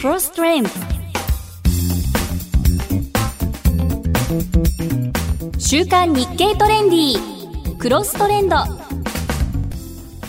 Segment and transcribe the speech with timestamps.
[0.00, 0.66] Cross Trend
[5.58, 8.56] 週刊日経トレンディクロストレンド。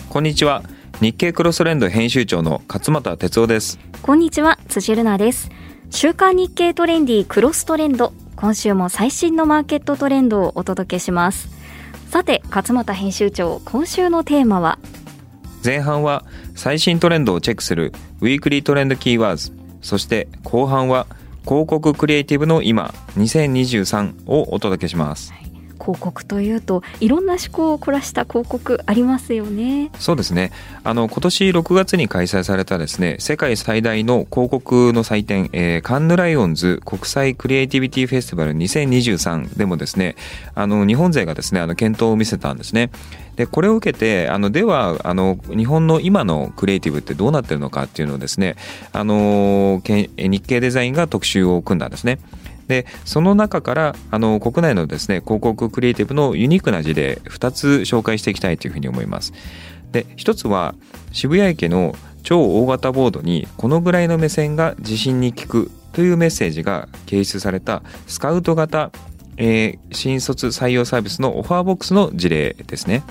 [0.09, 0.61] こんにちは。
[0.99, 3.79] 日経クロストレンド編集長の勝又哲夫です。
[4.01, 4.59] こんにちは。
[4.67, 5.49] 辻るなです。
[5.89, 8.11] 週刊日経トレンディクロストレンド。
[8.35, 11.47] 今週も最新のマーケットトレンドをお届けします。
[12.09, 14.79] さて勝又編集長今週のテーマは？
[15.63, 16.23] 前半は
[16.55, 17.91] 最新トレンドをチェックする
[18.21, 21.07] ウィークリートレンドキーワードそして後半は
[21.43, 25.33] 広告クリエイティブの今2023をお届けします、
[25.89, 29.89] 広告というといろんな思考を凝らした広告ありますよね。
[29.97, 30.51] そうですね。
[30.83, 40.15] あの今年6月に開催されたですね世界最大の広告の祭典、えー、カンヌライオンズ国際クリエイティビティフェスティバル2023でもですね
[40.53, 42.91] あの日本勢がですねあの検討を見せたんですね。
[43.35, 48.57] でこれを受けてあのではあの日本の今のクリエイティブってどうなってるのかっていうのをですね
[48.91, 52.19] あの日経デザインが特集を組んだんですね。
[52.69, 59.33] でその中からあの国内のですね広告クリエイティブのユニークな事例2つ紹介していきたいというふうに思います。
[59.91, 60.75] で1つは
[61.11, 68.91] 渋谷駅の超大型ボードにこのぐらいの目線が自信に効くというメッセージが掲出されたスカウト型、
[69.37, 73.03] えー、新卒採用サービスのオファーボックスの事例ですね。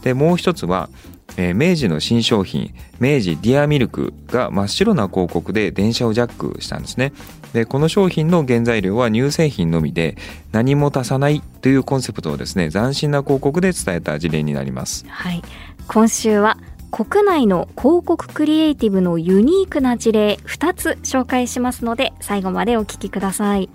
[0.00, 0.88] でもう一つは
[1.36, 7.12] えー、明治の新商品明治ディアミルクが真っ白な広告で電車をジャックしたんですね。
[7.52, 10.16] でこの商品の原材料は乳製品のみで
[10.50, 15.04] 何も足さないというコンセプトをですね斬新な広告で伝えた事例になります。
[15.08, 15.42] はい。
[15.86, 16.58] 今週は
[16.90, 23.68] 国内の広告クリエイティブのユニークな事例2つ紹介しますので最後までお聞きください。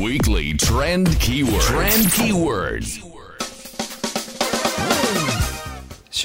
[0.00, 3.13] Weekly Trend Keyword Trend Keywords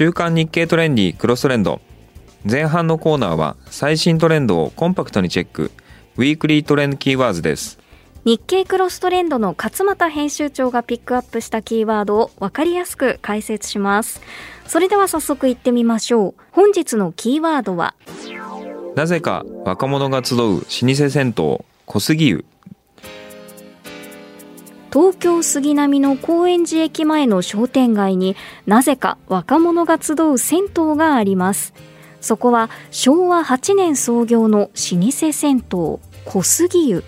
[0.00, 1.78] 週刊日経トレンディクロストレンド。
[2.50, 5.72] 前半のコーナーは最新トレンドをコンパクトにチェック。
[6.16, 7.78] ウィークリートレンドキーワードです。
[8.24, 14.22] 日経クロストレンドの勝又編集長がピックアップしたキーワードを分かりやすく解説します。
[14.66, 16.34] それでは早速いってみましょう。
[16.50, 17.94] 本日のキーワードは？
[18.96, 22.44] なぜか若者が集う老舗銭湯小杉湯
[24.92, 28.34] 東京杉並の高円寺駅前の商店街に
[28.66, 31.74] なぜか若者が集う銭湯があります。
[32.20, 35.62] そこは昭和8年創業の老舗銭湯
[36.24, 37.04] 小杉湯。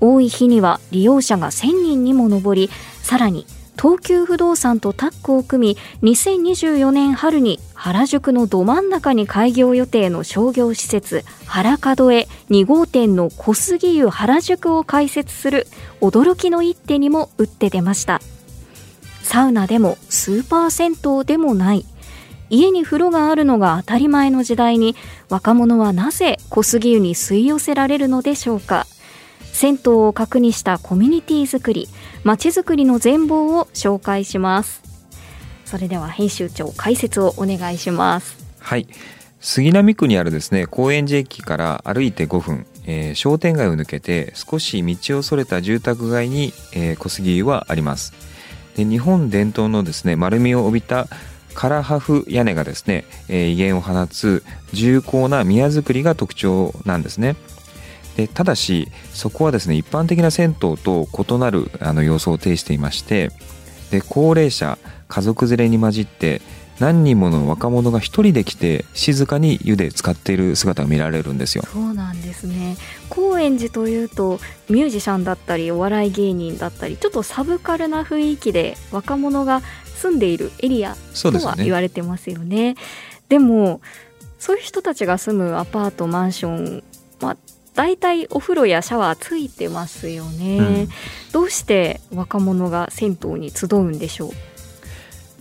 [0.00, 2.70] 多い日には利用者が1000人にも上り
[3.02, 3.46] さらに
[3.80, 15.68] 東急不動産とタッグを組み2024年春に原宿のど真ん中に開業予定の商業施設原門へ2号店の小杉湯原宿を開設する
[16.00, 18.20] 驚きの一手にも打って出ました。
[19.22, 21.84] サウナでもスーパー銭湯でもない。
[22.50, 24.96] 家に風呂があるのが当たり前の時代に
[25.28, 28.86] 若者はなぜ小杉湯に吸い寄せられるのでしょうか。
[29.52, 31.88] 銭湯を核にしたコミュニティ作り
[32.24, 34.82] まちづくりの全貌を紹介します。
[35.64, 38.36] それでは編集長解説をお願いします。
[38.58, 38.88] はい。
[39.40, 48.12] 杉並区にあるですね高円寺駅から歩いて5分、えー、商店街を抜けて少し道をそれた住宅街に、えー、小杉湯はあります。
[48.76, 51.06] で日本伝統のですね丸みを帯びた
[51.54, 57.36] カラハフ屋根がですね、えー、威厳を放つ重厚な宮造りが特徴なんですね。
[58.18, 63.30] でただしそこはですね一般的な銭湯と異なるあの様相を呈していまして
[63.92, 66.42] で高齢者家族連れに混じって
[66.80, 71.64] 何人もの若者が一人で来て静かに湯で使っている姿が見られるんですよ。
[71.72, 72.76] そうなんですね。
[73.08, 79.62] 高円寺というとミュージシャンだったりお笑い芸人だったりちょっとサブカルな雰囲気で若者が
[79.96, 82.76] 住んでいるエリアとは言われてますよね。
[83.28, 83.80] でも
[84.38, 86.84] そういう人たちが住むアパートマンション、
[87.20, 87.36] まあ、
[87.78, 90.88] 大体お風呂やシャワーついてますよね、うん、
[91.30, 94.30] どうして若者が銭湯に集うんでしょう？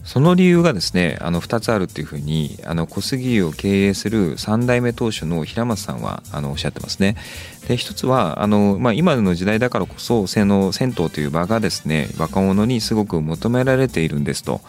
[0.04, 7.18] その理由がですねあの2つあるっていうふうにあの小杉湯を経営する3代目当主の平松さんはあのおっしゃってますね。
[7.68, 14.62] で一つはあの、まあ、今の時代だからこその銭湯という場がですね若者にすごく求められているんですと。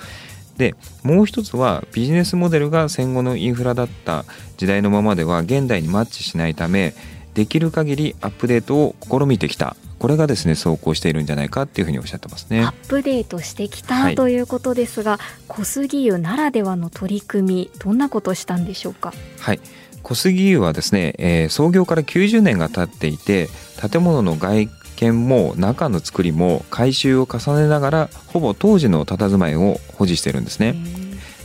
[0.56, 4.24] でもう一つはビジネスモデルが戦後のインフラだった
[4.56, 6.94] 時代のままでは現代にマッチしないため
[7.38, 9.76] できる限りアップデートを試みてきた。
[10.00, 12.64] これがですね走行しているんじゃないかっていうふうにおっしゃってますね。
[12.64, 19.12] アップデートしてきた、はい、ということですが小杉湯ならではの取り組みどんなことしたんでしょうか？
[19.38, 19.60] はい。
[20.02, 23.48] 小杉湯はですね、えー、創業から90年が経っていて
[23.90, 30.74] 建物の外見も中の作りも改修を重ねながらほぼ当時の佇まいを保持してるんですね。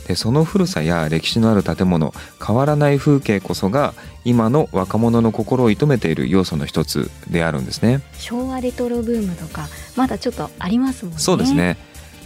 [0.06, 2.12] でその古さや歴史のある建物
[2.44, 8.02] 変わらない風景こそが今の若者の心を射止めている要素の一つであるんですね。
[8.18, 11.20] 昭和レトロブームとかまだちょっとありますもんね。
[11.20, 11.76] そうですね。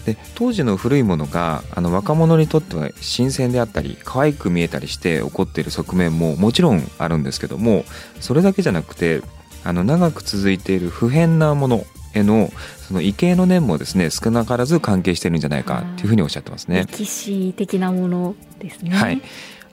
[0.04, 7.84] で当時の古いものがあの若者にとっては新鮮であったり可愛く見えたりして起こっている側面ももちろんあるんですけども
[8.20, 9.22] それだけじゃなくて
[9.64, 12.50] あの長く続いている不変なものへの
[12.86, 16.86] その畏敬の念もですね少なからず関係してるんじゃないかというふうにおっしゃってますね。
[16.90, 18.90] 歴史的なものですね。
[18.90, 19.20] はい。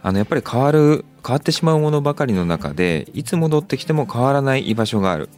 [0.01, 5.29] あのやっぱり変わる変わってしまうものばかりの中でいつ戻ってきても変わらない居場所がある。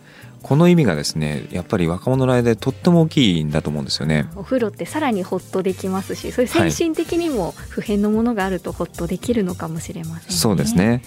[0.43, 11.01] この意味がですねやっぱり若者の間でとっても大きいんだと思うんですよねお風呂ってさらにホッとできますしそういう精神的にも普遍のものがあるとホッとできるのかもしれません、ねはい、そうですね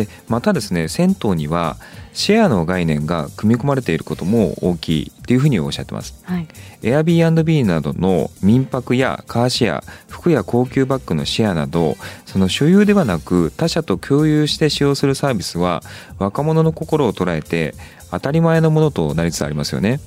[0.00, 1.76] でまたですね銭湯には
[2.12, 6.48] シェアの概念が組み込まれていることも大きいっていうふうにおっしゃってます、はい、
[6.82, 15.82] Airbnb などの民泊やカーシェア服や高級バッグのシェアなどその所有ではなく他者と共有して使用するサービスは
[16.18, 17.74] 若者の心を捉えて
[18.10, 20.00] 当たり前のものとなりつつありますよね。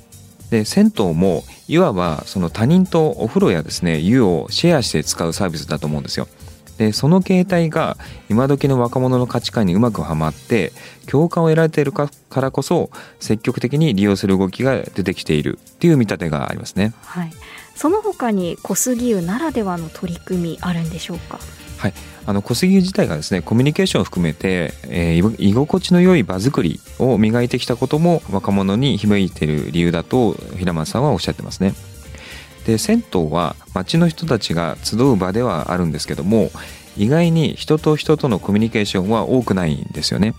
[0.50, 6.28] で銭湯もいわばその他人とお風呂やですね湯をシェアして使うサービスだと思うんですよ
[6.78, 7.96] でその形態が
[8.28, 10.72] 今時の若者の価値観にうまくはまって
[11.06, 12.90] 共感を得られているからこそ
[13.20, 16.92] 積極的に利用する動きが出てきているっていう見立てがありますね。
[17.02, 17.30] はい、
[17.76, 21.38] その他に小杉湯ならではの取り組みあるんでしょうか？
[21.76, 21.94] はい、
[22.24, 31.74] あの小杉湯自体がですねコミュニケーションを含めて、えー、居心地の良い場作りを磨いてきたことも若者に響いている理由だと平松さんはおっしゃってますね。
[32.66, 36.50] で銭湯は町の人たちが集う場ではあるんですけども
[36.96, 40.34] 意外に人と人とのコミュニケーションは多くないんですよね。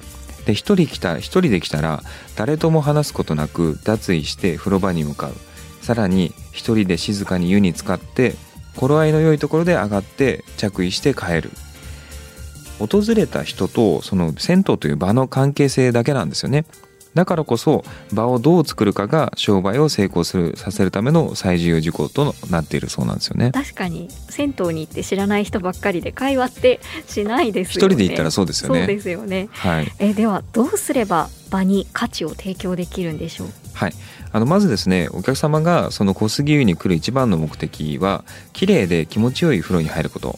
[0.45, 2.03] で一人来た一人で来たら
[2.35, 5.33] 誰とも話すことなく脱衣して風呂場に向かう。
[5.81, 8.35] さらに一人で静かに湯に浸かって
[8.75, 11.51] 頃合いの良いところで上がって着衣して帰る。
[12.79, 16.65] 訪れた人とその銭湯という場の関係性だけなんですよね。
[17.15, 17.83] だからこそ
[18.13, 23.51] 場をどう作るかが商売を成功するさせるための最重要事項となっているそうなんですよね。
[23.51, 27.93] 確かに銭湯に行って知らない人ばっかりで会話ってしないですよね。
[27.93, 28.79] 一人で行ったらそうですよね。
[28.79, 33.47] そうですよね、はい、えではどうすれば場に価値を提供できるんでしょう？
[33.73, 33.93] はい。
[34.33, 40.37] あのまずですねお客様がその小杉湯に来る一番の目的は綺麗で気持ちよい風呂に入ること。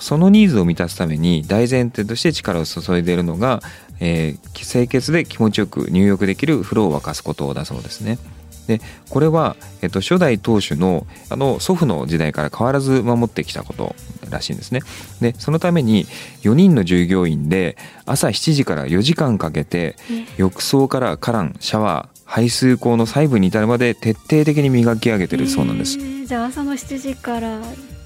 [0.00, 3.62] そのニーズを満たすために大前提として力を注いでいるのが
[4.00, 8.18] えー、清潔で気持ちよく入浴できる風呂を沸かすことだそうですね。
[8.66, 8.80] で
[9.10, 13.94] これは、えっと、初代当主のあの祖父の時代から変わらず守ってきたこと
[14.30, 14.80] らしいんですね。
[15.20, 16.06] でそのために
[16.42, 17.76] 4人の従業員で
[18.06, 19.96] 朝7時から4時間かけて
[20.36, 25.98] 浴槽から花壇シャワー排水口の細部に至るまで徹底的に磨き上げてるそうなんです。
[25.98, 27.60] えー、じゃあ朝の7時から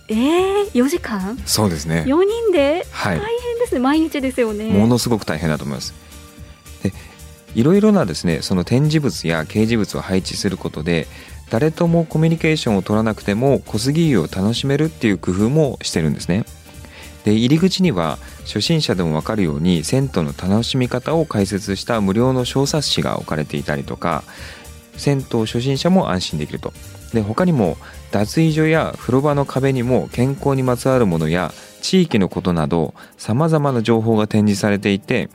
[0.09, 1.39] えー、4時間？
[1.45, 2.05] そうですね。
[2.07, 3.81] 4人で、はい、大変ですね。
[3.81, 4.71] 毎日ですよね。
[4.71, 5.95] ものすごく大変だと思います。
[6.83, 6.93] で
[7.55, 11.07] いろいろなですねその展示物や掲示物を配置することで
[11.51, 16.45] 誰ともコミュニケーションを取らなくても小杉湯を楽しめるっていう工夫もしてるんですね。
[17.25, 24.23] で入り口には初心者でも分かるように銭湯の楽しみ方を解説した無料の小冊子が置かれていたりとか
[24.97, 26.73] 銭湯初心者も安心できると
[27.13, 27.77] で他にも
[28.11, 35.29] 脱衣所や風呂場の壁にも健康にまつわるものや地域のことなどさまざまな情報が展示されていて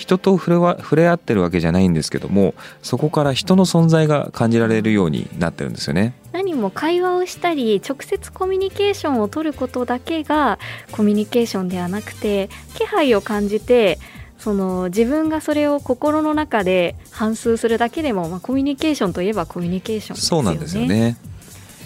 [0.00, 6.14] 人と触れ合ってるわけじゃないんですけどもそこから人の存在が感じられるようになってるんですよね。
[6.32, 10.58] 何も会話をしたり直接コミュニケーションを取ることだけが
[10.92, 13.98] コミュニケーションではなくて気配を感じて
[14.40, 20.44] その自分がそれを心の中で反芻するだけでも、まあ、コミュニケーションといえばコミュニケーションですよね。
[20.44, 21.16] そうなんですよね。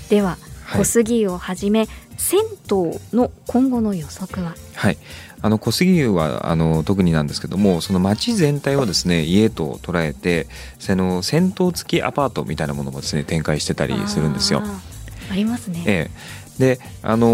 [0.09, 0.39] では、
[0.77, 4.55] 小杉湯をはじめ銭湯の今後の予測は？
[4.75, 4.99] はい。
[5.43, 10.47] あの小杉湯はあの特になんですけどもその町全体をですね家と捉えて
[10.79, 14.63] その銭湯付きアパートみたいなものもですね展開してたりするんですよ。
[15.31, 15.83] ありますね。
[15.87, 17.27] ええであの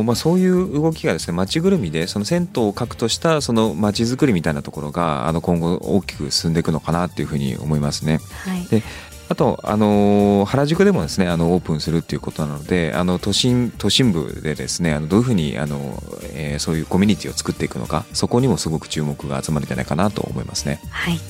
[0.00, 8.20] ー、まあ、そういう動きがですね町ぐるみでその銭湯を核としたその町づくりみたいなところがあの今後大きく進んでいくのかなというふうに思いますね。
[8.46, 8.82] はい、で
[9.28, 20.80] あと、あのー、原宿でもですねあのオープンするっていうことなのであの都心都心部でですねあのどういうふうにあの、えー、そういうコミュニティを作っていくのかそこにもすごく注目が集まるんじゃないかなと思いますね。
[20.90, 21.20] はい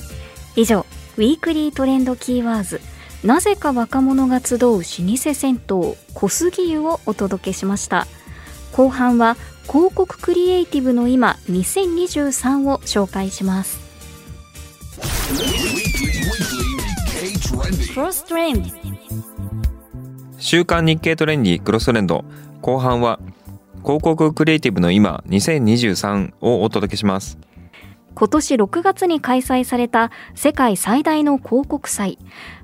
[0.55, 0.85] 以上
[1.17, 2.81] ウィークリートレンドキーワーズ
[3.23, 4.83] なぜか若者が集う老舗
[5.33, 5.59] 銭湯
[6.13, 8.07] 小杉湯をお届けしました。
[8.73, 13.79] 後半は広告クリエイティブの今2023を紹介します。
[17.93, 18.69] クロストレンド。
[20.39, 22.25] 週刊日経トレンディクロストレンド。
[22.61, 23.19] 後半は
[23.83, 27.37] 広告クリエイティブの今2023をお届けします
[28.15, 32.17] 今年6月に開催された世界最大の広告祭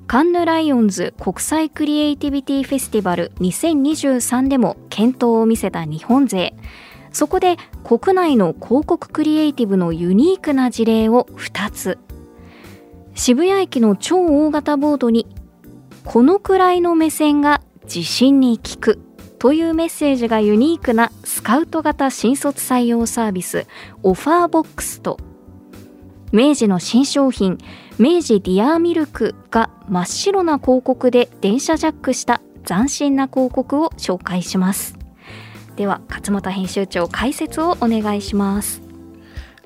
[0.06, 6.54] カンヌライオンズ国際クリエイティビティフェスティバル2023でも健闘を見せた日本勢。
[7.12, 11.98] そこで国内の広告クリエイティブのユニークな事例を2つ。
[13.14, 15.26] 渋谷駅の超大型ボードに
[16.04, 18.98] このくらいの目線が自信に効く
[19.38, 23.66] というメッセージがユニークなスカウト型新卒採用サービス
[24.02, 25.18] オファーボックスと
[26.32, 27.58] 明治の新商品
[27.98, 34.96] 明治ディアーミルクが真っ白な広告で電車ジャックした斬新な広告を紹介します。
[35.76, 38.89] では勝又編集長解説をお願いします。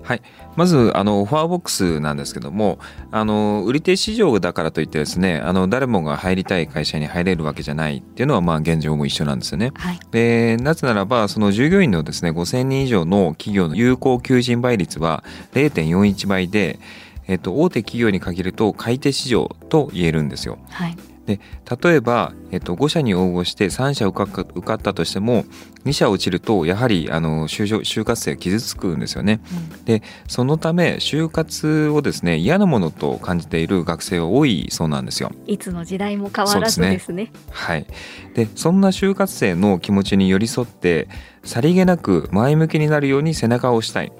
[0.05, 0.23] はい、
[0.55, 2.79] まずあのオファーボックスなんですけども
[3.11, 9.73] あの売り手市場だからといってですねあの誰もが入りたい会社に入れるわけじゃないっていうのはまあ現状も一緒なんですよね。
[9.75, 16.79] はい、でなぜならばその従業員のですね5,000人以上の企業の有効求人倍率は0.41倍で、
[17.27, 20.59] えっと、大手企業に限ると買い手市場と言えるんですよ。
[20.69, 20.97] はい
[21.27, 21.41] で
[21.83, 25.45] 例えば、えっと、5社に応募して3社受か受かったとしても
[25.85, 29.41] 2社落ちるとやはりあの就就活生が傷つくんですよね。
[29.77, 35.33] うん、でそのため就活をですね嫌なものと感じている学生は多いそうなんですよ。
[35.47, 36.99] いつの時代も変わらずですね。
[36.99, 37.87] すねはい、
[38.35, 41.09] でそんな就活生の気持ちに寄り添って
[41.43, 44.13] さりげなく前向きになるように背中を押したい。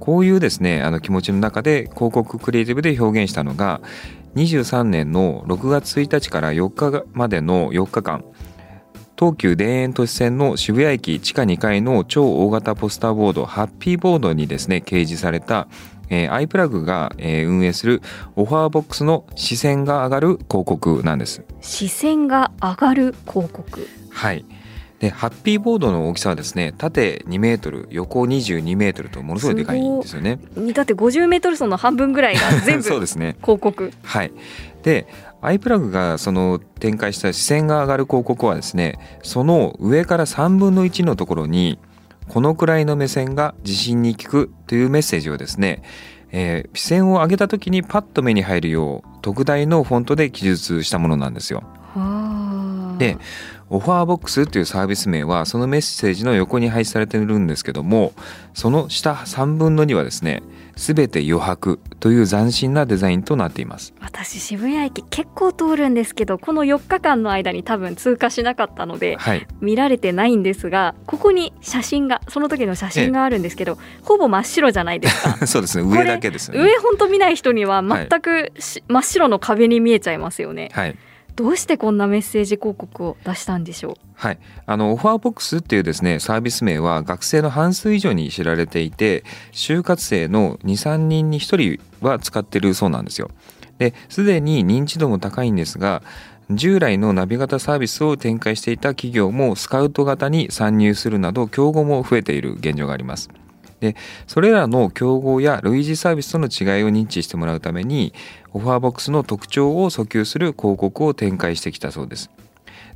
[0.00, 3.80] こういうですねあの気持ちの中で広告クリエイティブで表現したのが
[4.38, 8.24] 23年の6月1日から4日までの4日間
[9.18, 15.66] 東急田園都市線の渋谷駅地下2階の超大型ポスターボードハッピーボードにですね掲示された、
[16.08, 18.00] えー、アイプラグが、えー、運営する
[18.36, 21.44] オファーボックスの視線が上がる広告なんです。
[21.60, 23.88] 視線が上がる広告。
[24.10, 24.44] はい
[25.00, 30.40] でハッピーボードの大きさはですね縦2メートル横22メートルとものすごいでかいんですよね。
[30.74, 33.92] だって50メートル走の半分ぐらいが 全部そうですね広告。
[34.02, 34.32] はい
[34.82, 35.06] で
[35.40, 41.78] アイプラグがその展開した視線が上がる広告はですねその上から3分の1のところに
[42.28, 45.82] このくらいの目線が自信に効くというメッセージをですね、
[46.30, 51.62] えー、視線を上げた時にパッと目に入るよう特大のフォントで記述したものなんですよ。
[52.98, 53.16] で
[53.70, 58.12] オファーボックスというサービス名はそのメッセージの横に配置されているんですけども
[58.54, 60.42] その下3分の2はですね
[60.78, 63.94] 全て余白という斬新なデザインとなっています。
[64.00, 75.46] 私渋谷駅結構通るんですけどこの4日間の間に多分通過しなかったので、はい、見られてないんですがここに写真がその時の写真があるんですけどほぼ真っ白じゃないですか。
[75.48, 75.90] そうですね。
[75.90, 76.58] 上だけですね。
[76.60, 78.52] 上本当見ない人には全く、はい、
[78.86, 80.70] 真っ白の壁に見えちゃいますよね。
[80.72, 80.96] はい
[81.38, 83.94] どうしてこんなメッセージ広告を出したんでしょう？
[84.14, 93.30] はい、あのオファーボックスっていうですねサービス名は学生の半数以上に知られていて就活生の23人に1人は使ってるそうなんですよ。
[93.78, 96.02] ですでに認知度も高いんですが
[96.50, 103.30] 従来のナビ型サービスを展開していた企業もスカウト型に参入するなど競合も増えている現状があります。
[103.78, 103.94] で
[104.26, 108.12] それらの競合や類似サービスとの違いを認知してもらうために
[108.52, 112.30] オファーボックスの特徴を訴求する広告を展開してきたそうです。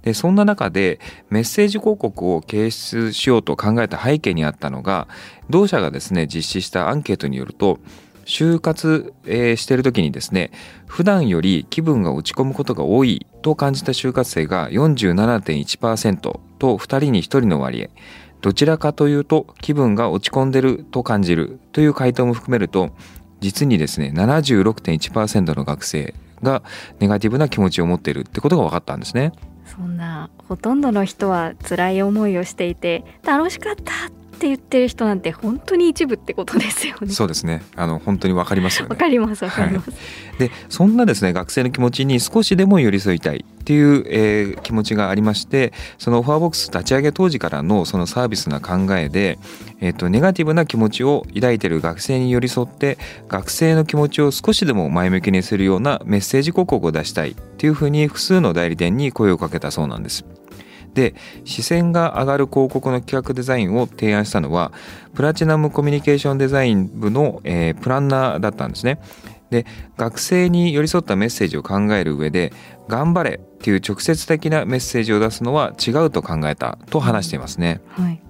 [0.02, 0.98] でそんな中で
[1.30, 5.06] メッセージ広告を掲出しようと考えた背景にあったのが
[5.48, 7.78] 同社がですね実施したアンケートによると
[8.24, 10.50] 就活、えー、している時にですね
[10.86, 17.88] 普段より気分が落ち込むことが多いと感じた就活生が47.1%と2人に1人の割合
[18.40, 22.90] どちらかというと気分が落ち込んでると感じるという回答も含めると
[23.42, 26.62] 実にですね76.1%の学生が
[27.00, 29.32] ネガティブな気持ちを持っているってことが分かったんですね。
[29.66, 37.12] そんなほとんどの人は辛い思いをしていて楽しかったって言ってる人なんて本当に一部ってことですよね。
[37.12, 37.62] そうですね。
[37.76, 38.90] あの本当にわかりますよね。
[38.90, 39.90] わかりますわかります。
[39.90, 39.96] は
[40.34, 49.38] い、でそんなですね学生の気持ちに少しでも寄り添いたいっていう、えー、気持ちがありまして、そのオファーボックス立ち上げ当時からのそのサービスな考えで、
[49.80, 60.24] えっ、ー、とネガティブな気持ちを抱いている学生に寄り添って学生の気持ちを少しでも前向きにするようなメッセージ広告を出したいっていうふうに複数の代理店に声をかけたそうなんです。
[60.94, 64.72] で視線が上がる広告の企画デザインを提案したのは
[65.14, 69.00] プラチナムコミュニケーションデザイン部の、えー、プランナーだったんですね。
[69.50, 69.66] で
[69.98, 72.54] 学生に寄り添ったメッセージを考える上で
[72.88, 77.82] 「頑張れ」っていう直接的なメッセージを出すのは違うと考えたと話していますね。
[77.90, 78.20] はい、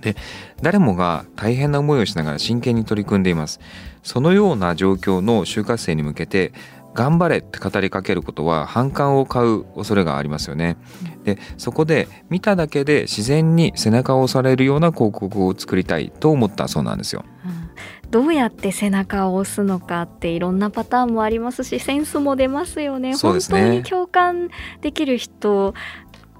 [0.00, 0.16] で
[0.60, 3.60] 誰もが大変な思いをしながら真剣に取り組んでいます。
[4.02, 6.52] そのような状況の就活生に向けて
[6.94, 10.76] 頑張れって語りかけることは反感を買う恐れがありますよね。
[11.24, 17.24] でそこで見ただけで自然に背中を押されるような広告を作りたいと思ったそうなんですよ。
[18.10, 23.10] どうやって背中を押すのかっていろんなパターンもありますしセンスも出ますよね。
[23.10, 24.48] ね本当に共感
[24.80, 25.74] できる人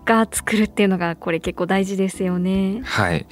[0.05, 2.83] が作るっていうのがこれ結構大事ですよね。
[2.85, 3.27] はい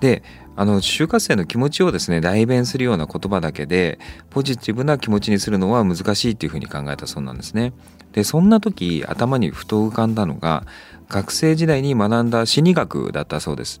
[0.00, 0.22] で
[0.60, 7.72] あの就活生の気持ちをですね代弁するような言葉だけでポジティブな気持ちにするのは難しいっていうふうに考えたそうなんですね。
[8.10, 10.66] でそんな時頭にふと浮かんだのが
[11.08, 13.80] 学生時代に学んだ心理学だったそうです。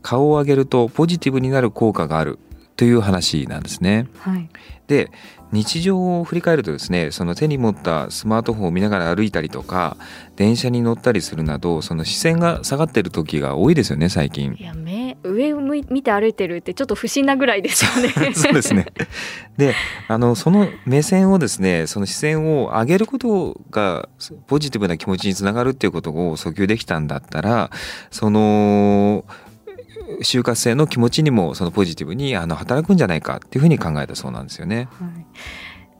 [0.00, 2.38] 顔を上げるとポジティブになる効果がある
[2.76, 4.08] という話なんですね。
[4.18, 4.48] はい、
[4.86, 5.10] で
[5.52, 9.98] 日常を振り返るとですねその手に持ったスマートフォンを見ながら歩いたりとか
[10.36, 14.64] 電車に乗ったりするなどその視線が下がってる時が多いですよね最近い。
[14.64, 18.34] や目上を向い見て歩いてるってちょっと不審なぐらいですよね。
[18.34, 18.86] そうですね。
[19.56, 19.74] で、
[20.08, 24.08] あのその目線をですね、その視線を上げることが
[24.46, 27.70] ポジティブな気持ちにつながるっていうことを訴求できたんだったら、
[28.10, 29.24] その
[30.22, 34.88] 就活生の気持ちにもそのポジティブにあの働くんじゃないかっていうふうに考えたそうなんですよね。
[34.98, 35.26] はい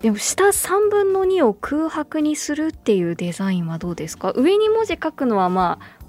[0.03, 4.33] でも下3分の2を空白にするっていうデザインはどうですか？
[4.35, 6.02] 上に文字書くのはまあ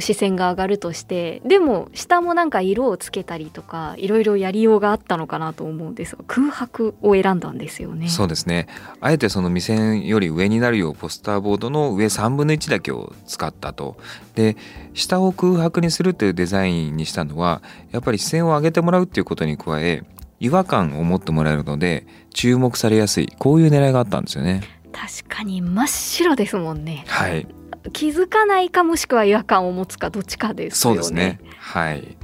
[0.00, 8.08] 視線が上がるとしてでも下もなんか色をつけたりとかいろいろやりようがあったのかなと思うんですが空白を選んだんですよね。
[8.08, 8.66] そうですね。
[9.00, 13.96] あえてその目線より上になるようポスターボードの上3分の1だけを使ったと。
[14.34, 14.56] で
[14.94, 20.02] 下を空白にするというデザインにしたのはやっぱり視線を上げてもらうっていうことに加え
[20.40, 24.62] 違和感を持ってもらえるので注目されやすいこういう狙いがあったんですよね。
[24.92, 27.04] 確かに真っ白ですもんね。
[27.06, 27.46] はい。
[27.92, 30.94] 気づかないかもしくは違和感を持つかどっちかですよね。
[30.94, 31.40] そうですね。
[31.58, 32.16] はい。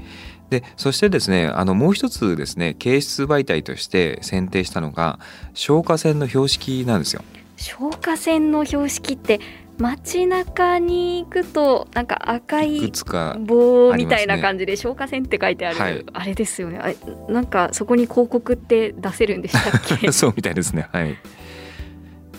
[0.50, 5.18] でそしてですねあのもう一つですね形質媒体として選定したのが
[5.54, 7.25] 消火栓の標識なんですよ。
[7.56, 9.40] 消火栓の標識って
[9.78, 12.92] 街中に行くとなんか赤い
[13.40, 16.96] 棒みたいな感じで消火栓って書いてある、はいあれですよねあれ
[17.28, 20.12] なんかそこに広告って出せるんでしたっけ？
[20.12, 20.88] そうみたいですね。
[20.92, 21.16] はい。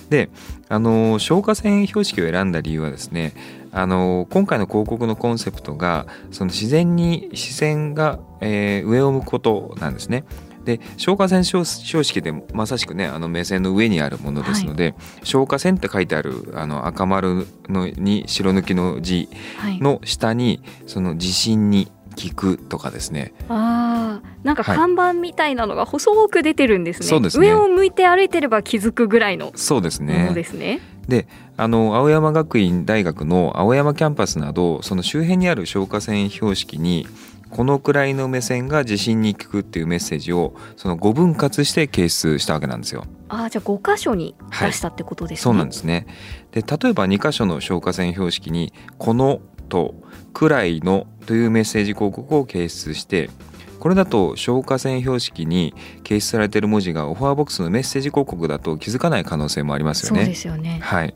[0.10, 0.30] で、
[0.70, 3.34] あの消火栓標識を選んだ理由はですね、
[3.72, 10.24] あの今回の広告のコンセプトがその自然に視線が、えー上を向くことなんですね。
[10.64, 30.82] で消火栓標標識でまさしくねあの目線の上にあるものですので、消火栓って書いてあるあの赤丸のに白抜きの字はい、の下にその地震に効くとかですねあーなんかはい看板みたいなのが細く出てるんですね,、そうですね上を向いて歩いてれば気づくぐらいのそうですもねのですね。
[31.08, 37.08] であの青山学院大学の青山キャンパスなどその周辺にある消火栓標識に
[37.50, 43.06] このくらいの目線が地震に効くっていうメッセージをその5分割して掲出したわけなんですよ。
[43.30, 45.44] あーじゃあ5箇所に出したってことですね。
[45.44, 46.08] そうなんですね。
[46.52, 49.96] で例えば2箇所の消火栓標識に「この」と
[50.38, 53.32] 「くらいの」というメッセージ広告を掲出して
[53.80, 55.74] これだと消火栓標識に
[56.04, 60.20] 掲出されている文字がオファーボックスのメッセージ広告だと気づかない可能性もありますよね。
[60.20, 60.80] そうですよね。
[60.84, 61.16] はい。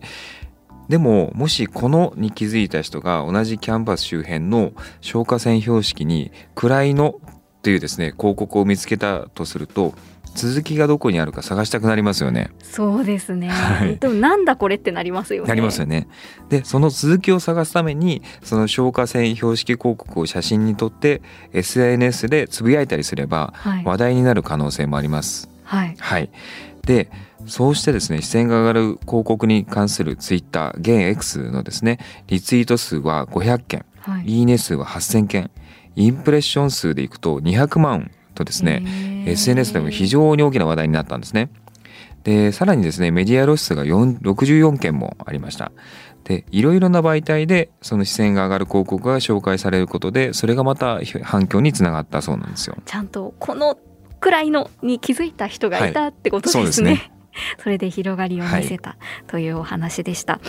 [0.90, 7.16] でももしこのに気づいた人が同じキャンパス周辺の消火栓標識に「位の」
[7.62, 9.94] というですね広告を見つけたとすると
[10.34, 12.52] 続きがどこにあるか探したくなりますよね。
[12.62, 13.50] そうですね。
[13.50, 15.50] はいでもなんだこれってなりますよね。
[15.50, 16.08] なりますよね。
[16.50, 21.22] でその続きを探すためにその消火栓標識広告を写真に撮って
[21.54, 23.84] SNS でつぶやいたりすればはい。
[23.86, 25.50] 話題になる可能性もあります。
[25.64, 25.96] はい。
[26.00, 26.30] はい。
[26.86, 27.10] で、
[27.48, 34.26] そうしてですね、視線が上がる広告に関するツイッター、現 X のですね、リツイート数は500件、はい。
[34.26, 35.52] いいね数は8000件、
[35.96, 38.12] インプレッション数でいくと200万
[38.46, 38.84] とですね、
[39.28, 41.50] SNS でも非常に大きな話題になったんですね。
[42.24, 45.72] で、さらにですね、メディア露出が4 64件もありました。
[46.24, 52.78] で、いろいろな媒体でその視線が上がる広告が紹介されることで、それがまた反響につながったそうなんですよ。
[52.86, 53.78] ちゃんとこの
[54.20, 56.62] くらいのに気づいた人がいたってことですね。
[56.62, 57.12] そうですね
[57.64, 60.40] それで広がりを見せたというお話でした。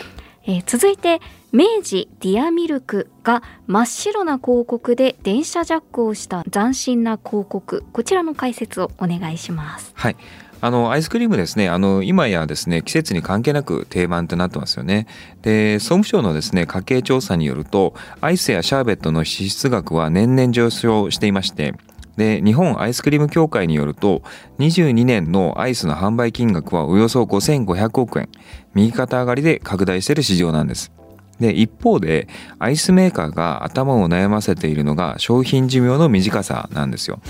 [0.44, 1.20] えー続いて
[1.52, 9.92] 明治ディアミルクが真っ白な広告で電車ジャックをした斬新な広告こちらの解説をお願いします。
[9.94, 10.16] はい。
[10.64, 15.08] あのアイスクリームですねあの今やですね季節に関係なく定番となってますよね
[15.42, 21.74] で総務省のですね家計調査によるとアイスやシャーベットの支出額は年々上昇していまして
[22.16, 24.22] で日本アイスクリーム協会によると
[24.58, 28.28] 22年のアイスの販売金額はおよそ5500億円。
[28.74, 30.92] 右肩上がりで拡大している市場なんです。
[31.40, 37.20] で一方でアイスメーカーが頭を悩ませているのが商品寿命の短さなんですよ。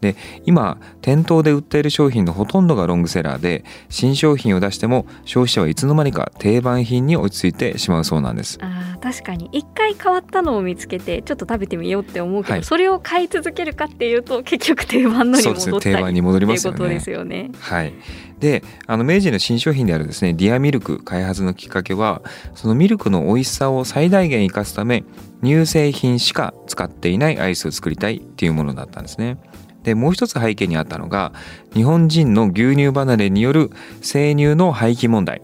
[0.00, 8.58] で今店頭で売っている商品のほとんどがロングセラーで新商品を出しても消費者はいつの間にか定番品に落ち着いてしまうそうなんです。
[8.62, 9.48] あ確かに。
[9.52, 12.64] 一回変わったのを見つけてちょっと食べてみようって思うけど、はい。
[12.64, 16.76] それを買い続けるかっていうと結局定番のにそうです戻ったりね定番に戻りますよね。
[16.76, 17.50] いうことですよね。
[17.58, 17.94] はい、
[18.38, 22.22] であの明治の新商品であるですねディアミルク開発のきっかけは
[22.54, 25.04] そのミルクの美味しさを最大限生かすため
[25.42, 29.38] 乳製品しか使っていないアイスを作りたいっていうものだったんですね。
[29.82, 31.32] でもう一つ背景にあったのが
[31.72, 33.70] 日本人の牛乳離れによる
[34.02, 35.42] 生乳の廃棄問題。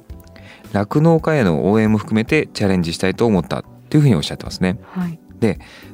[0.73, 4.79] 酪農家への応援も含めてチャレンジしたいと思ったっていうふうにおっしゃってますね。
[4.93, 5.19] はい、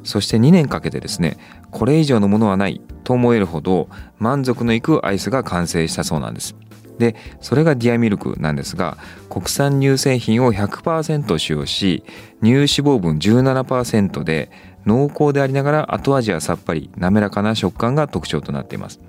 [0.03, 1.37] そして2年かけてですね
[1.71, 6.55] これ以上のものはないと思えるほど満足のいくアイスが完成したそうなんです。
[6.99, 8.97] でそれがディアミルクなんですが
[9.29, 12.03] 国産乳製品を100%使用し
[12.41, 14.51] 乳脂肪分17%で
[14.85, 18.99] 濃厚でありながら後味はさっぱり滑らかな食感が特徴となっています。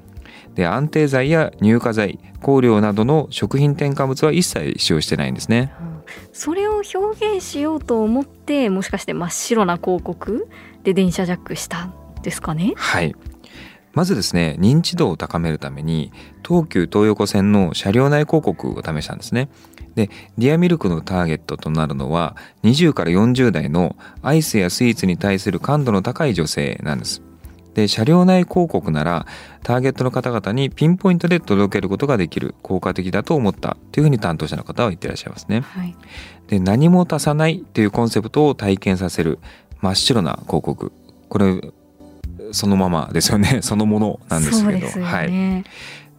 [0.54, 5.72] で安定剤や乳化剤香料などの食品添加物は一切使用してないんですね。
[5.80, 5.94] うん
[6.34, 10.46] それを表現しようと思ってもしかして真っ白な広告
[10.82, 12.74] で電車ジャックしたんですかね？
[12.76, 13.16] はい。
[13.94, 16.12] まずですね、認知度を高めるために、
[16.46, 19.48] 東急東横線の車両内広告を試したんですね。
[19.94, 27.22] で、ディアミルクのターゲットとなるのは、20から40代のアイスやスイーツに対する感度の高い女性なんです。
[27.74, 29.26] で、車両内広告なら、
[29.62, 35.60] ターゲットの方々にピンポイントで届けることができる、効果的だと思ったというふうに担当者の方は言ってらっしゃいますね。
[35.60, 35.94] はい、
[36.48, 39.38] で何も足さないというコンセプトを体験させる
[39.80, 40.92] 真っ白な広告
[41.28, 41.60] これ
[42.54, 43.60] そのままですよね。
[43.62, 44.78] そのものなんですけど。
[44.78, 45.64] そうですよはい、ね、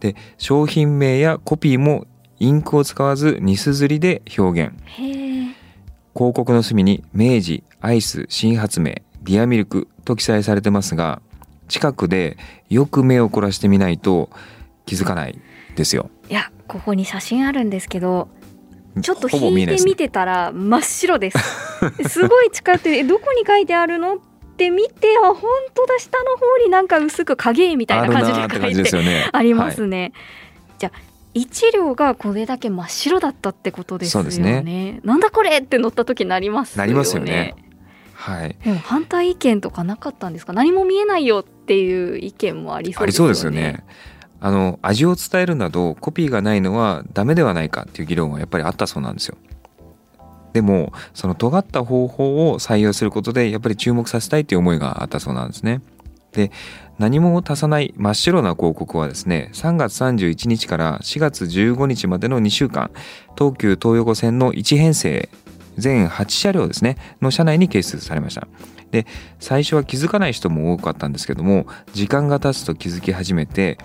[0.00, 2.06] で商品名やコピーも
[2.38, 4.72] インクを使わずニス刷りで表現。
[6.14, 11.20] 広告の隅に明治アイス新発明ディアミルクと記載されてますが
[11.68, 12.38] 近くで
[12.70, 14.30] よく目を凝らしてみないと
[14.86, 15.38] 気づかない
[15.74, 16.10] ですよ。
[16.30, 18.28] いやここに写真あるんですけど
[19.02, 21.38] ちょっと引いてみてたら真っ白です。
[22.08, 24.18] すごい近寄ってえどこに書いてあるのっ
[24.56, 25.42] て見てあ本
[25.74, 29.28] 当だ下の方になんか薄く影みたいな感じで書いてよね。
[29.32, 30.12] ありますね、
[30.78, 30.98] じゃあ
[31.34, 34.30] 一両がこれだけ真っ白だったってことですよね。
[34.30, 36.86] そうですなんだこれって乗った時なりますよね。
[36.86, 37.54] なりますよね。
[38.14, 38.56] はい。
[38.64, 40.54] でも反対意見とかなかったんですか？
[40.54, 43.28] 何も見えないよっていう意見もありそうですよね。
[43.28, 43.84] ありそうですよね。
[44.38, 49.36] あの味を伝えるなどコピーがないのはダメではないかっていう議論はやっぱりあったそうなんですよ。
[50.56, 55.82] でもその尖った方法を採用することでやっぱり注目させたいという思いがあったそうなんですね。
[56.32, 56.50] で
[56.98, 62.90] 何も足さない真っ白な広告はですね3月31日から4月15日までの2週間
[63.36, 65.28] 東急東横線の1編成
[65.76, 68.48] 全8車両ですねの車内に掲出されました。
[68.92, 69.04] で
[69.38, 73.76] 最初は気づかない人も多かったんですけども時間が経つと気づき始めて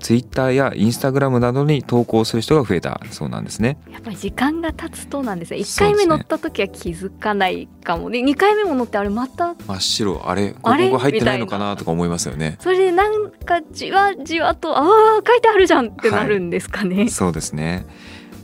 [0.00, 3.00] ツイッターやインスタグラムなどに投稿する人が増えた。
[3.10, 3.78] そうなんですね。
[3.90, 5.58] やっぱり時間が経つとなんですね。
[5.58, 6.06] 1そうですね。
[6.06, 8.10] 回目乗った時は気づかないかも。
[8.10, 10.22] で2回目も乗ってあれまた真っ白。
[10.28, 12.56] あれあれ広告入ってないのかなとか思いますよね。
[12.60, 17.86] それでなんかじわじわとああ書いてあるじゃんってなるんですかね、そうですね。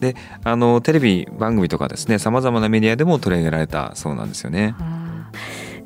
[0.00, 4.74] であのテレビ番組とかですねさまざまなメディアでも取り上げられたそうなんですよね。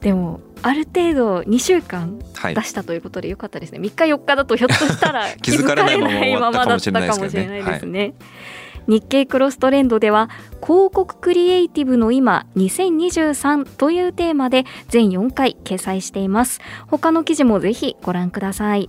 [0.01, 2.55] でもある程度2週間はい。
[2.55, 8.15] 出したということでよかったですね、3日4日だとひょっとしたら 気づかれないままだったかもしれないですね。
[8.87, 10.31] 日経クロストレンドでは
[10.63, 16.61] 広告クリエイティブの今2023というテーマで全4回掲載しています。
[16.87, 18.89] 他の記事もぜひご覧ください。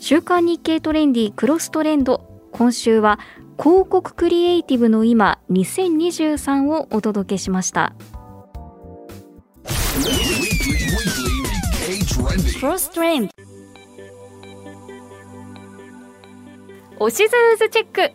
[0.00, 2.34] 週刊日経トレンディクロストレンド。
[2.54, 3.18] 今週は
[3.58, 7.94] 広告クリエイティブの今2023をお届けしました
[12.24, 12.32] ク
[12.62, 13.32] ロストレンド
[16.98, 18.12] おしずーずチェック。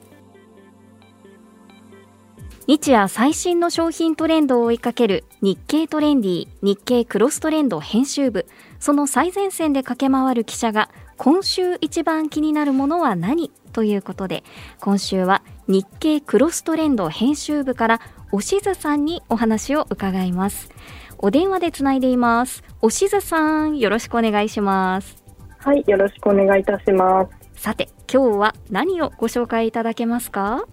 [2.66, 8.48] 日夜最新の商品トレンドを追いかける日経トレンディ日経クロストレンド編集部。
[8.80, 13.52] その最前線で駆け回る記者が今週一番気になるものは何？
[13.74, 14.44] ということで
[14.80, 20.72] 今週は日経クロストレンド編集部からおしずさんにお話を伺います。
[21.22, 25.22] お電話でつないでいますおしずさんよろしくお願いします
[25.58, 27.62] はい、よろしくお願いいたします。
[27.62, 30.64] さて今日は何をご紹介いただけますか？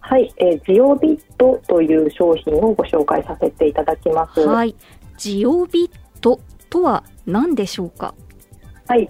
[0.00, 4.40] はい、えージオビットという商品をご紹介させていただきます。
[4.40, 4.74] はい、はい
[5.18, 8.14] ジオビットとは何でしょうか？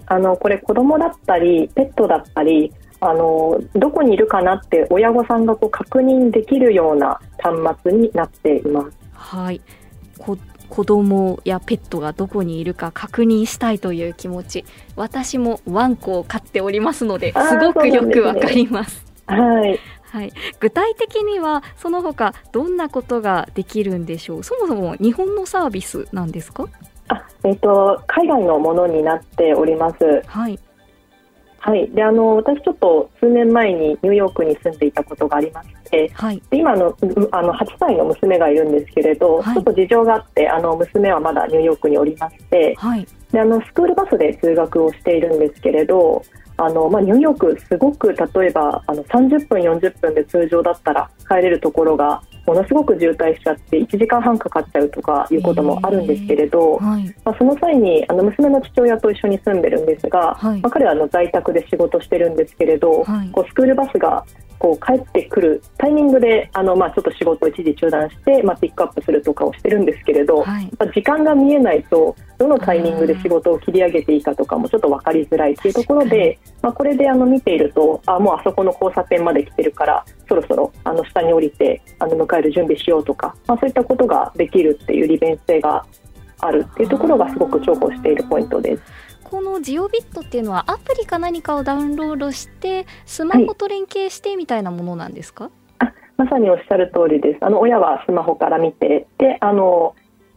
[0.07, 8.97] あのこれ子供だったりペットだったり、あのどこにいるかなって親御さんがこう確認できるような端末になっています。
[9.13, 9.61] はい
[10.19, 10.37] こ
[10.71, 19.05] 子供やペットがどこにいるか確認したいという気持ち私もワンコを飼っておりますのですごくよくわかります。
[19.27, 20.31] はい、はい、
[20.61, 24.43] 具体的にはその他どんなことができるんでしょう？
[24.43, 26.67] そもそも日本のサービスなんですか？
[27.09, 30.21] あ、えーと、海外のものになっております。
[30.25, 30.57] はい、
[31.63, 36.97] はい、であの私ちょっと数年前にニューヨークに住んでいたことがありまして、はい、で今の
[37.31, 46.23] あの8歳の娘がいるんですけれど、はい、ちょっと事情があってあの娘はまだニューヨークにおりまして、はい、であのスクールバスで通学をしているんですけれど
[46.63, 64.23] あの、まあ、ニューヨークすごく例えばあの30分40分で通常だったら帰れるところがものすごく渋滞しちゃって1時間半かかっちゃうとかいうこともあるんですけれど、はい、まあ、その際にあの娘の父親と一緒に住んでるんですが、はい、まあ、彼はあの在宅で仕事してるんですけれど、はい、こうスクールバスが
[64.61, 85.83] こう帰ってくるタイミングであの、まあ、ちょっと仕事を一時中断して、まあ、ピックアップするとかをしてるんですけれど、はい、時間が見えないとどのタイミングで仕事を切り上げていいかとかもちょっと分かりづらいというところで、まあ、これであの見ているとあもうあそこの交差点まで来てるからそろそろあの下に降りてあの迎える準備しようとか、まあ、そういったことができるっていう利便性が
[86.37, 88.83] あるっていうところがすごく重宝しているポイントです。
[89.31, 97.45] このジオビットっていうのはアプリか何かをダウンロードしてスマホと連携してみたいなものなんですか、はい、まさにおっしゃる通りです。
[97.45, 99.95] あの親はスマホから見てであの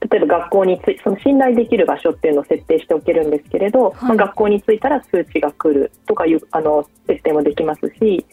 [0.08, 8.24] 例えば学校につその信頼できる場所っていうのを設定しておけるんですけれど、はい、まあ、学校に着いたら通知が来るとかいうあの設定もできますし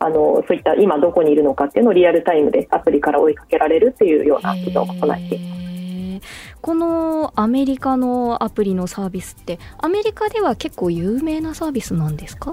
[0.00, 5.60] あのそういった今どこにいるのかっていうのをリアルタイムでアプリから追いかけられるっていうような機能を行っています。
[6.60, 12.52] このアメリカのアプリのサービスってアメリカでは結構有名なサービスなんですか？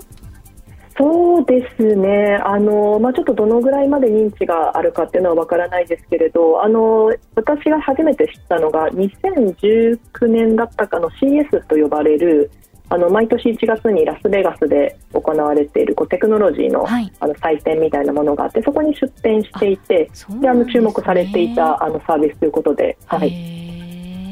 [0.97, 2.39] そうですね。
[2.43, 12.49] あの、まあ、ちょっとどのぐらいまで認知があるかっていうのはわからないですけれどあの私が初めて知ったのが2019年だったかの CS と呼ばれる
[12.89, 23.66] あの毎年1月にラスベガスで行われているこうテクノロジーのはい、あの祭典みたいなものがあってそこに出展していてで、あの注目されていたあのサービスということで、はい、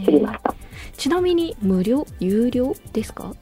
[0.06, 0.54] 知りました。
[0.96, 3.34] ちなみに無料有料ですか？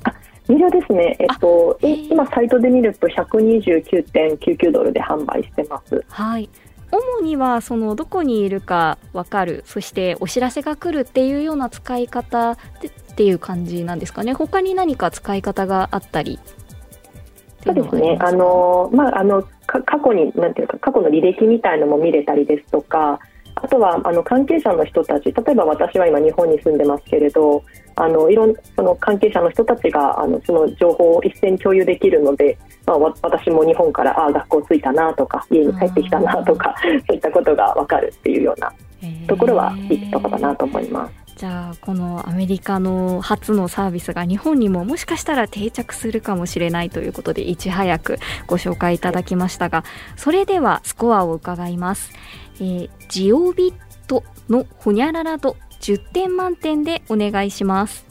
[0.48, 6.04] 無料ですね、えっと、今、サイトで見ると129.99ドルで販売してます。
[6.10, 6.50] はい。
[6.92, 9.64] 主にはそのどこにいるか分かる。
[9.66, 12.58] そしてお知らせが来るっていうような使い方っ
[13.16, 14.34] ていう感じなんですかね。
[14.34, 16.40] 他に何か使い方があったり？
[17.64, 18.18] そうですね。
[18.22, 23.20] あの、まあ、あの過去になんていうか過去の履歴みたいのも見れたりですとか
[23.56, 27.64] あとはあの関係者の人たち例えば私は今日本に住んでますけれど
[27.96, 38.74] あのいろんその関係者の人たちがあのその情報を一斉に共有できるので、まあ、私も日本からあ学校着いたなとか家に帰ってきたなとかそういったことが分かるっていうような
[39.28, 41.24] ところはいいところだなと思います。
[41.36, 49.84] じゃあこのアメリカの初のサービスが日本にももしかしたら定着するかもしれないということでいち早くご紹介いただきましたが
[50.16, 52.12] それではスコアを伺います。
[52.56, 53.74] えー、ジオビッ
[54.08, 58.06] トのほにゃらら度10点満点でお願いします。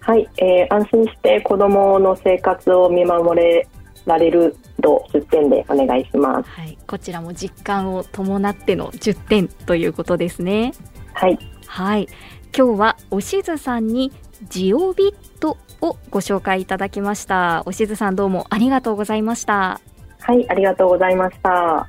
[0.00, 3.66] はい、えー、安心して子どもの生活を見守れ
[4.04, 6.48] られる度10点でお願いします。
[6.48, 10.72] はい、こちらも実感を伴っての10点ということですね。
[11.12, 11.38] はい。
[11.66, 12.08] はい、
[12.56, 14.12] 今日はおしずさんに
[14.48, 17.64] ジオビットをご紹介いただきました。
[17.66, 19.80] おしずさんどうもありがとうございました。
[20.20, 21.88] はい、ありがとうございました。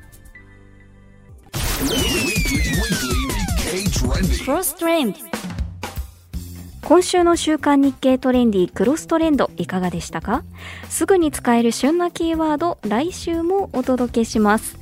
[4.44, 5.18] クロストレンド。
[6.82, 10.42] 今週の週刊日経トレンディクロストレンドいかがでしたか？
[10.88, 14.78] すぐに使える旬なキーワード来週もお届けします。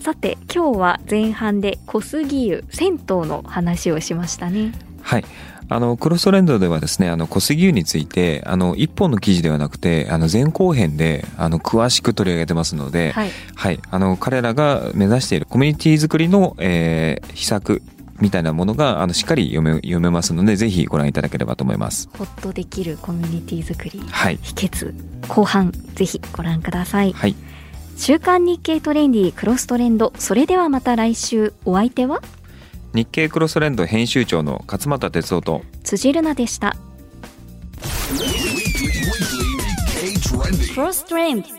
[0.00, 4.72] さて今日は前半で小杉湯銭湯の話をしましたね。
[5.02, 5.24] はい。
[5.70, 17.82] あのクロストレンドではですねあの小杉湯についてあの一本の記事ではなくてあの前後編であの詳しく取り上げてますので、はい、はい、あの彼らが目指しているコミュニティ作りの、えー、秘策
[18.18, 22.08] みたいなものがあのしっかり読め読めますのでぜひご覧いただければと思います。
[22.16, 24.94] ホッとできるコミュニティ作り、はい、秘訣。
[25.28, 27.36] 後半ぜひご覧ください、はい、
[27.96, 30.12] 週刊日経トレンディクロストレンド。
[30.18, 31.52] それではまた来週。
[31.64, 32.22] お相手は？
[32.94, 35.62] 日経クロストレンド編集長の勝又哲夫と。
[35.84, 36.76] 辻るなでした。
[40.74, 41.58] クロストレンド